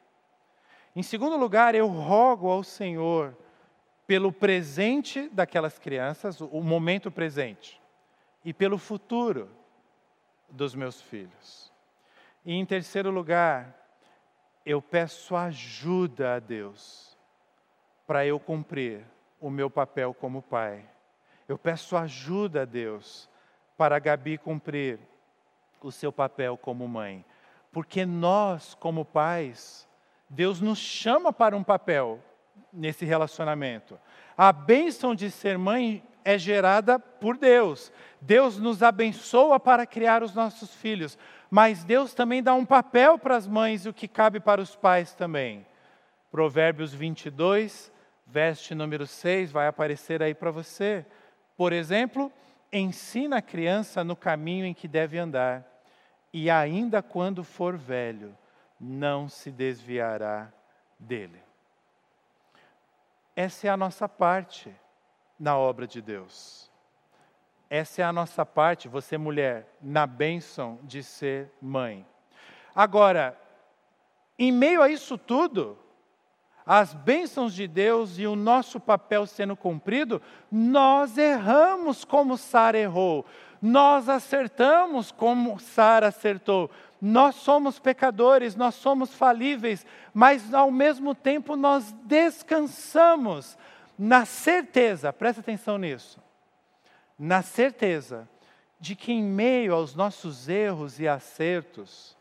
[0.95, 3.35] Em segundo lugar, eu rogo ao Senhor
[4.07, 7.81] pelo presente daquelas crianças, o momento presente,
[8.45, 9.49] e pelo futuro
[10.49, 11.69] dos meus filhos.
[12.45, 13.75] E em terceiro lugar,
[14.65, 17.17] eu peço ajuda a Deus
[18.07, 19.05] para eu cumprir
[19.37, 20.89] o meu papel como pai.
[21.45, 23.29] Eu peço ajuda a Deus
[23.75, 24.97] para a Gabi cumprir
[25.81, 27.23] o seu papel como mãe.
[27.71, 29.87] Porque nós, como pais,
[30.29, 32.19] Deus nos chama para um papel
[32.71, 33.99] nesse relacionamento.
[34.37, 37.91] A bênção de ser mãe é gerada por Deus.
[38.19, 41.17] Deus nos abençoa para criar os nossos filhos,
[41.49, 44.75] mas Deus também dá um papel para as mães e o que cabe para os
[44.75, 45.65] pais também.
[46.29, 47.91] Provérbios 22,
[48.25, 51.05] verso número 6, vai aparecer aí para você.
[51.55, 52.31] Por exemplo,
[52.71, 55.65] ensina a criança no caminho em que deve andar,
[56.33, 58.37] e ainda quando for velho,
[58.79, 60.51] não se desviará
[60.99, 61.41] dele.
[63.35, 64.73] Essa é a nossa parte
[65.39, 66.71] na obra de Deus.
[67.69, 72.05] Essa é a nossa parte, você mulher, na bênção de ser mãe.
[72.73, 73.39] Agora,
[74.39, 75.77] em meio a isso tudo,
[76.67, 83.25] as bênçãos de Deus e o nosso papel sendo cumprido, nós erramos como Sara errou,
[83.61, 86.69] nós acertamos como Sara acertou.
[87.01, 93.57] Nós somos pecadores, nós somos falíveis, mas ao mesmo tempo nós descansamos
[93.97, 96.19] na certeza, presta atenção nisso,
[97.17, 98.27] na certeza
[98.79, 102.15] de que em meio aos nossos erros e acertos,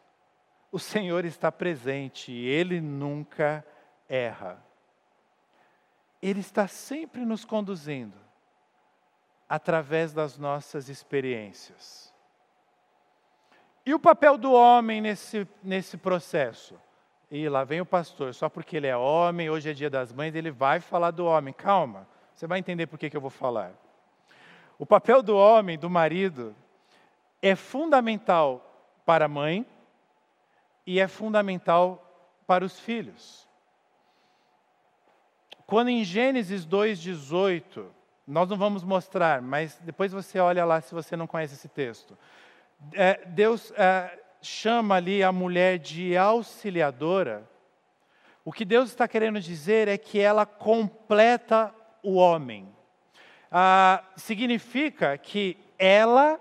[0.70, 3.64] o Senhor está presente e Ele nunca
[4.08, 4.62] erra.
[6.20, 8.16] Ele está sempre nos conduzindo
[9.48, 12.12] através das nossas experiências.
[13.84, 16.74] E o papel do homem nesse, nesse processo?
[17.30, 20.34] E lá vem o pastor, só porque ele é homem, hoje é dia das mães,
[20.34, 21.54] ele vai falar do homem.
[21.54, 23.72] Calma, você vai entender por que, que eu vou falar.
[24.78, 26.54] O papel do homem, do marido,
[27.40, 28.62] é fundamental
[29.04, 29.64] para a mãe
[30.84, 32.02] e é fundamental
[32.46, 33.45] para os filhos.
[35.66, 37.86] Quando em Gênesis 2,18,
[38.26, 42.16] nós não vamos mostrar, mas depois você olha lá se você não conhece esse texto.
[42.92, 47.48] É, Deus é, chama ali a mulher de auxiliadora,
[48.44, 52.68] o que Deus está querendo dizer é que ela completa o homem.
[53.50, 56.38] Ah, significa que ela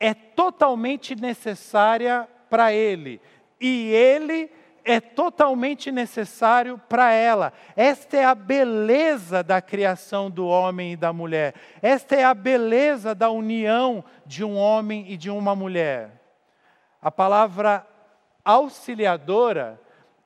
[0.00, 3.20] é totalmente necessária para ele
[3.60, 4.50] e ele
[4.88, 7.52] é totalmente necessário para ela.
[7.76, 11.54] Esta é a beleza da criação do homem e da mulher.
[11.82, 16.22] Esta é a beleza da união de um homem e de uma mulher.
[17.02, 17.86] A palavra
[18.42, 19.78] auxiliadora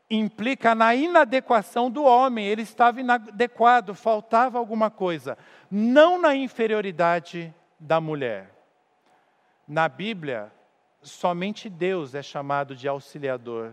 [0.08, 5.36] implica na inadequação do homem, ele estava inadequado, faltava alguma coisa,
[5.68, 8.48] não na inferioridade da mulher.
[9.66, 10.52] Na Bíblia,
[11.00, 13.72] somente Deus é chamado de auxiliador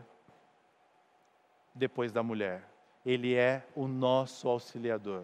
[1.80, 2.64] depois da mulher.
[3.06, 5.24] Ele é o nosso auxiliador.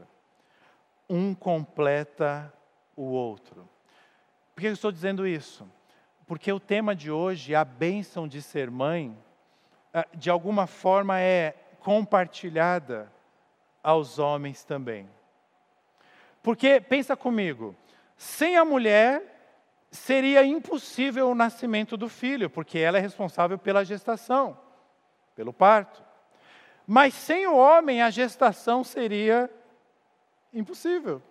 [1.07, 2.51] Um completa
[2.95, 3.69] o outro.
[4.55, 5.69] Por que eu estou dizendo isso?
[6.25, 9.15] Porque o tema de hoje, a bênção de ser mãe,
[9.93, 13.11] ah, de alguma forma é compartilhada
[13.83, 15.07] aos homens também.
[16.41, 17.75] Porque, pensa comigo,
[18.17, 19.35] sem a mulher
[19.91, 24.57] seria impossível o nascimento do filho, porque ela é responsável pela gestação,
[25.35, 26.03] pelo parto.
[26.87, 29.49] Mas sem o homem a gestação seria
[30.53, 31.21] impossível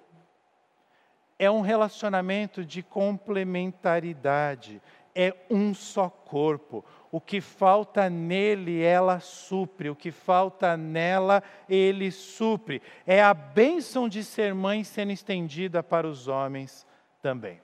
[1.39, 4.81] é um relacionamento de complementaridade,
[5.15, 6.85] é um só corpo.
[7.11, 12.83] O que falta nele, ela supre, o que falta nela, ele supre.
[13.07, 16.87] É a bênção de ser mãe sendo estendida para os homens
[17.23, 17.61] também.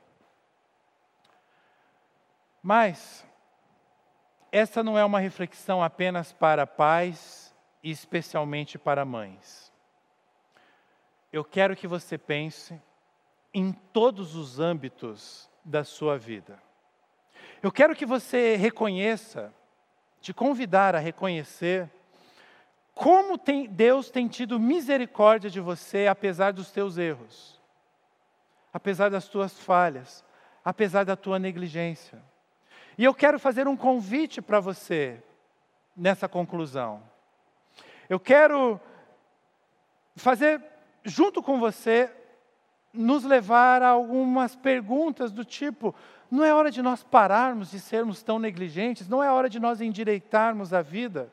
[2.63, 3.27] Mas,
[4.53, 7.50] essa não é uma reflexão apenas para pais
[7.83, 9.73] e especialmente para mães.
[11.33, 12.81] Eu quero que você pense
[13.55, 16.61] em todos os âmbitos da sua vida.
[17.63, 19.53] Eu quero que você reconheça
[20.21, 21.91] te convidar a reconhecer
[22.95, 27.59] como tem, Deus tem tido misericórdia de você apesar dos teus erros,
[28.73, 30.25] apesar das tuas falhas,
[30.65, 32.23] apesar da tua negligência.
[32.99, 35.23] E eu quero fazer um convite para você
[35.97, 37.03] nessa conclusão.
[38.11, 38.81] Eu quero
[40.17, 40.61] fazer
[41.05, 42.13] junto com você
[42.93, 45.95] nos levar a algumas perguntas do tipo:
[46.29, 49.81] não é hora de nós pararmos de sermos tão negligentes, não é hora de nós
[49.81, 51.33] endireitarmos a vida.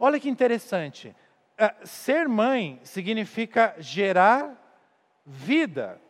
[0.00, 1.14] Olha que interessante.
[1.56, 4.50] É, ser mãe significa gerar
[5.24, 6.00] vida.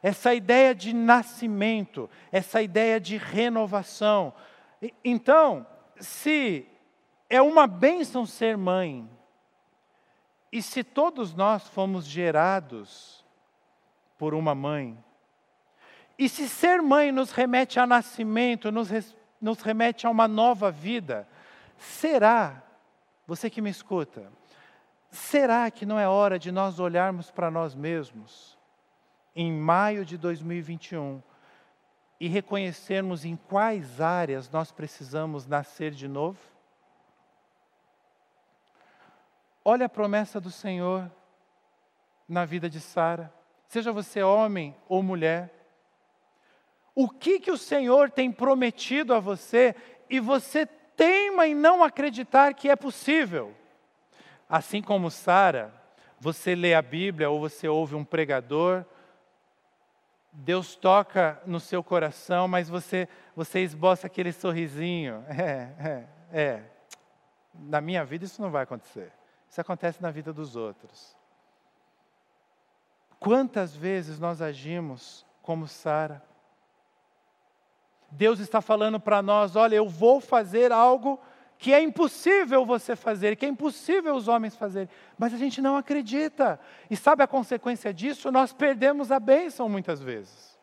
[0.00, 4.32] Essa ideia de nascimento, essa ideia de renovação.
[5.04, 5.66] Então,
[5.98, 6.68] se
[7.28, 9.08] é uma bênção ser mãe,
[10.50, 13.24] e se todos nós fomos gerados
[14.16, 14.96] por uma mãe,
[16.18, 18.88] e se ser mãe nos remete a nascimento, nos,
[19.40, 21.28] nos remete a uma nova vida,
[21.76, 22.62] será
[23.26, 24.32] você que me escuta,
[25.10, 28.58] será que não é hora de nós olharmos para nós mesmos
[29.36, 31.22] em maio de 2021
[32.18, 36.57] e reconhecermos em quais áreas nós precisamos nascer de novo?
[39.70, 41.12] Olha a promessa do Senhor
[42.26, 43.30] na vida de Sara,
[43.66, 45.52] seja você homem ou mulher.
[46.94, 49.76] O que que o Senhor tem prometido a você
[50.08, 53.54] e você teima em não acreditar que é possível.
[54.48, 55.70] Assim como Sara,
[56.18, 58.86] você lê a Bíblia ou você ouve um pregador,
[60.32, 63.06] Deus toca no seu coração, mas você,
[63.36, 65.22] você esboça aquele sorrisinho.
[65.28, 66.62] É, é, é.
[67.52, 69.17] Na minha vida isso não vai acontecer.
[69.48, 71.16] Isso acontece na vida dos outros.
[73.18, 76.22] Quantas vezes nós agimos como Sara?
[78.10, 81.20] Deus está falando para nós: olha, eu vou fazer algo
[81.58, 84.88] que é impossível você fazer, que é impossível os homens fazerem,
[85.18, 86.58] mas a gente não acredita.
[86.88, 88.30] E sabe a consequência disso?
[88.30, 90.56] Nós perdemos a bênção muitas vezes.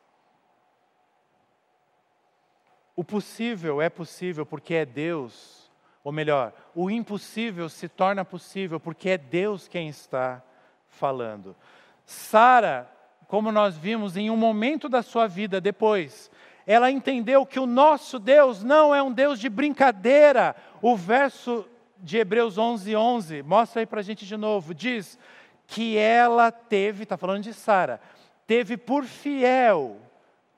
[2.95, 5.64] O possível é possível porque é Deus,
[6.05, 10.39] ou melhor, o impossível se torna possível porque é Deus quem está
[10.87, 11.55] falando.
[12.05, 12.87] Sara,
[13.27, 16.29] como nós vimos em um momento da sua vida depois,
[16.67, 20.55] ela entendeu que o nosso Deus não é um Deus de brincadeira.
[20.79, 25.17] O verso de Hebreus 11, 11, mostra aí para a gente de novo, diz
[25.65, 27.99] que ela teve, está falando de Sara,
[28.45, 29.97] teve por fiel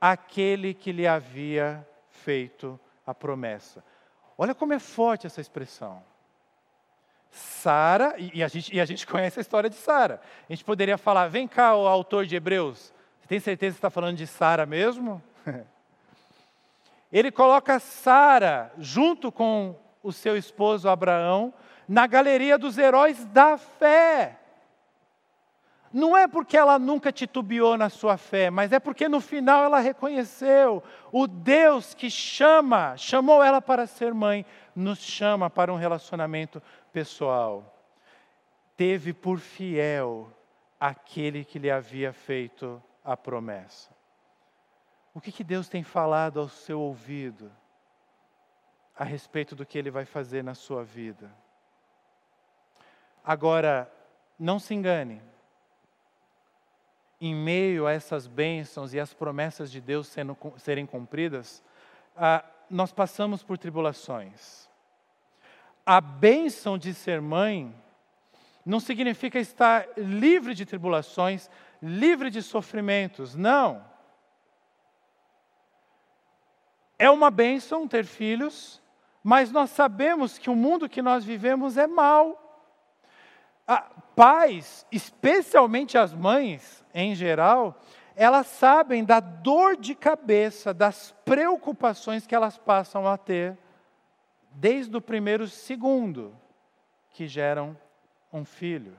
[0.01, 3.81] aquele que lhe havia feito a promessa.
[4.37, 6.03] Olha como é forte essa expressão.
[7.31, 10.21] Sara, e, a gente, e a gente conhece a história de Sara.
[10.49, 13.89] A gente poderia falar, vem cá, o autor de Hebreus, você tem certeza que está
[13.89, 15.21] falando de Sara mesmo?
[17.11, 21.53] ele coloca Sara junto com o seu esposo Abraão
[21.87, 24.37] na galeria dos heróis da fé.
[25.97, 29.79] Não é porque ela nunca titubeou na sua fé, mas é porque no final ela
[29.79, 34.45] reconheceu o Deus que chama, chamou ela para ser mãe,
[34.75, 36.61] nos chama para um relacionamento
[36.93, 37.75] pessoal.
[38.75, 40.31] Teve por fiel
[40.79, 43.89] aquele que lhe havia feito a promessa.
[45.15, 47.51] O que, que Deus tem falado ao seu ouvido
[48.95, 51.31] a respeito do que Ele vai fazer na sua vida?
[53.25, 53.91] Agora,
[54.37, 55.23] não se engane.
[57.19, 61.63] Em meio a essas bênçãos e as promessas de Deus sendo, serem cumpridas,
[62.15, 64.69] ah, nós passamos por tribulações.
[65.85, 67.73] A bênção de ser mãe
[68.65, 71.49] não significa estar livre de tribulações,
[71.81, 73.33] livre de sofrimentos.
[73.33, 73.83] Não.
[76.99, 78.81] É uma bênção ter filhos,
[79.23, 82.46] mas nós sabemos que o mundo que nós vivemos é mau.
[84.15, 87.79] Pais, especialmente as mães em geral,
[88.15, 93.55] elas sabem da dor de cabeça, das preocupações que elas passam a ter
[94.51, 96.35] desde o primeiro segundo
[97.11, 97.77] que geram
[98.33, 98.97] um filho.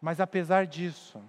[0.00, 1.22] Mas apesar disso,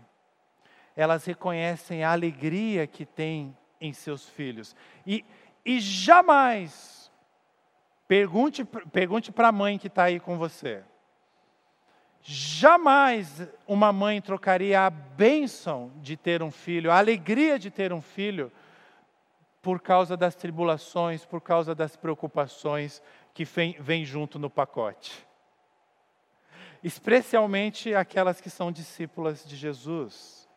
[0.95, 4.74] elas reconhecem a alegria que têm em seus filhos.
[5.05, 5.26] E,
[5.66, 7.11] e jamais,
[8.07, 10.84] pergunte, pergunte para a mãe que está aí com você,
[12.24, 18.01] jamais uma mãe trocaria a bênção de ter um filho, a alegria de ter um
[18.01, 18.51] filho,
[19.61, 23.01] por causa das tribulações, por causa das preocupações
[23.34, 25.26] que vem, vem junto no pacote.
[26.84, 30.49] Especialmente aquelas que são discípulas de Jesus.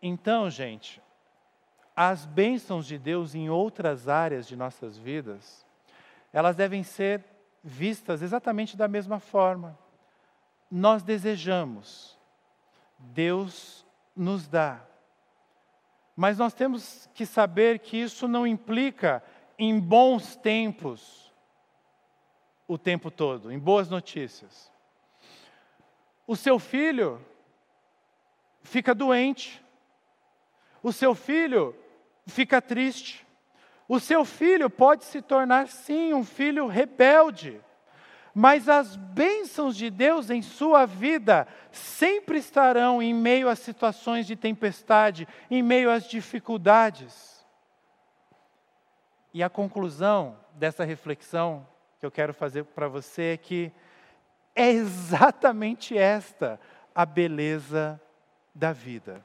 [0.00, 1.02] Então, gente,
[1.94, 5.66] as bênçãos de Deus em outras áreas de nossas vidas
[6.32, 7.22] elas devem ser
[7.62, 9.78] vistas exatamente da mesma forma.
[10.74, 12.18] Nós desejamos,
[12.98, 13.84] Deus
[14.16, 14.80] nos dá.
[16.16, 19.22] Mas nós temos que saber que isso não implica
[19.58, 21.30] em bons tempos
[22.66, 24.72] o tempo todo, em boas notícias.
[26.26, 27.22] O seu filho
[28.62, 29.62] fica doente,
[30.82, 31.76] o seu filho
[32.26, 33.26] fica triste,
[33.86, 37.60] o seu filho pode se tornar, sim, um filho rebelde,
[38.34, 44.36] mas as bênçãos de Deus em sua vida sempre estarão em meio a situações de
[44.36, 47.44] tempestade, em meio às dificuldades.
[49.34, 51.66] E a conclusão dessa reflexão
[51.98, 53.72] que eu quero fazer para você é que
[54.54, 56.58] é exatamente esta
[56.94, 58.00] a beleza
[58.54, 59.24] da vida.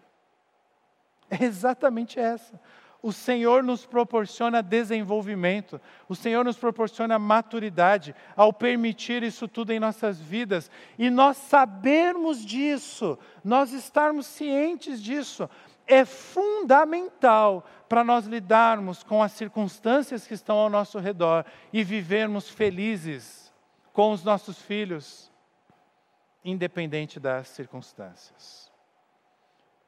[1.29, 2.59] É exatamente essa.
[3.07, 5.79] O Senhor nos proporciona desenvolvimento,
[6.09, 10.69] o Senhor nos proporciona maturidade ao permitir isso tudo em nossas vidas.
[10.99, 15.49] E nós sabermos disso, nós estarmos cientes disso,
[15.87, 22.49] é fundamental para nós lidarmos com as circunstâncias que estão ao nosso redor e vivermos
[22.49, 23.53] felizes
[23.93, 25.31] com os nossos filhos,
[26.43, 28.69] independente das circunstâncias.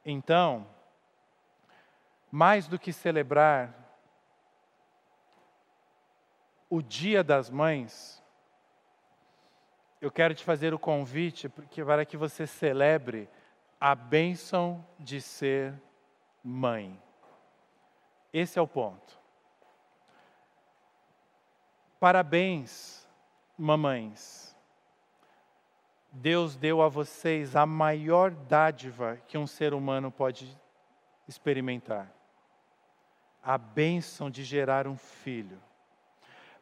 [0.06, 0.66] Então,
[2.30, 3.74] mais do que celebrar
[6.68, 8.22] o Dia das Mães,
[10.00, 13.28] eu quero te fazer o convite para que você celebre
[13.80, 15.74] a bênção de ser
[16.42, 17.02] mãe.
[18.32, 19.18] Esse é o ponto.
[21.98, 23.06] Parabéns,
[23.58, 24.56] mamães.
[26.12, 30.58] Deus deu a vocês a maior dádiva que um ser humano pode
[31.28, 32.19] experimentar
[33.42, 35.60] a bênção de gerar um filho.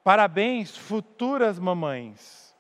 [0.03, 2.57] Parabéns, futuras mamães.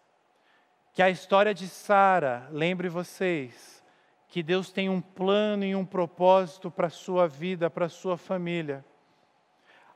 [0.93, 3.79] Que a história de Sara lembre vocês
[4.29, 8.16] que Deus tem um plano e um propósito para a sua vida, para a sua
[8.16, 8.85] família.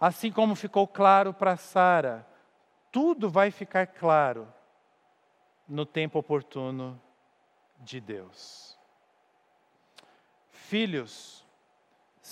[0.01, 2.27] Assim como ficou claro para Sara,
[2.91, 4.53] tudo vai ficar claro
[5.69, 7.01] no tempo oportuno
[7.79, 8.79] de Deus.
[10.51, 11.42] Filhos,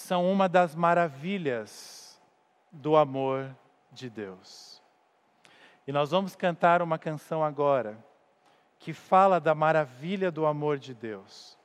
[0.00, 2.20] são uma das maravilhas
[2.72, 3.54] do amor
[3.92, 4.82] de Deus.
[5.86, 7.98] E nós vamos cantar uma canção agora
[8.78, 11.56] que fala da maravilha do amor de Deus.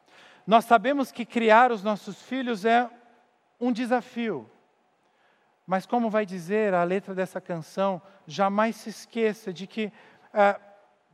[0.46, 2.90] Nós sabemos que criar os nossos filhos é
[3.60, 4.50] um desafio.
[5.66, 9.92] Mas, como vai dizer a letra dessa canção, jamais se esqueça de que
[10.34, 10.60] ah,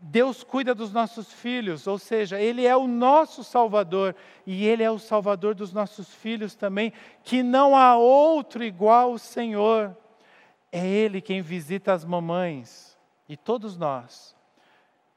[0.03, 4.15] Deus cuida dos nossos filhos, ou seja, Ele é o nosso Salvador
[4.47, 6.91] e Ele é o Salvador dos nossos filhos também,
[7.23, 9.95] que não há outro igual ao Senhor.
[10.71, 12.97] É Ele quem visita as mamães
[13.29, 14.35] e todos nós,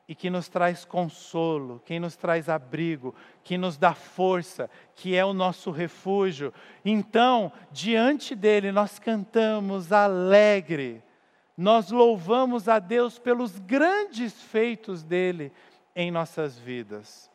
[0.06, 5.24] e que nos traz consolo, quem nos traz abrigo, que nos dá força, que é
[5.24, 6.52] o nosso refúgio.
[6.84, 11.02] Então, diante dele, nós cantamos alegre
[11.56, 15.52] nós louvamos a Deus pelos grandes feitos dele
[15.94, 17.30] em nossas vidas.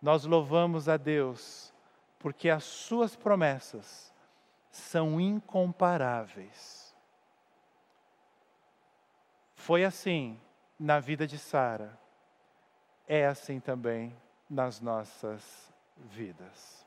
[0.00, 1.72] Nós louvamos a Deus
[2.18, 4.12] porque as suas promessas
[4.70, 6.94] são incomparáveis.
[9.54, 10.40] Foi assim
[10.78, 11.96] na vida de Sara,
[13.06, 14.16] é assim também
[14.50, 16.84] nas nossas vidas.